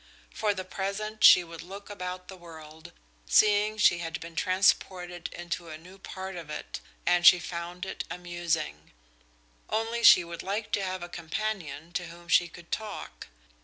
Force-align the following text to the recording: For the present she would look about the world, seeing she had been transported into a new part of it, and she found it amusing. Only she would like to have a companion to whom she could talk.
For 0.33 0.55
the 0.55 0.63
present 0.65 1.23
she 1.23 1.43
would 1.43 1.61
look 1.61 1.87
about 1.87 2.27
the 2.27 2.35
world, 2.35 2.91
seeing 3.27 3.77
she 3.77 3.99
had 3.99 4.19
been 4.19 4.35
transported 4.35 5.29
into 5.31 5.69
a 5.69 5.77
new 5.77 5.99
part 5.99 6.35
of 6.35 6.49
it, 6.49 6.79
and 7.05 7.23
she 7.23 7.37
found 7.37 7.85
it 7.85 8.03
amusing. 8.09 8.93
Only 9.69 10.01
she 10.03 10.23
would 10.23 10.41
like 10.41 10.71
to 10.71 10.81
have 10.83 11.03
a 11.03 11.07
companion 11.07 11.91
to 11.91 12.07
whom 12.07 12.29
she 12.29 12.47
could 12.47 12.71
talk. 12.71 13.27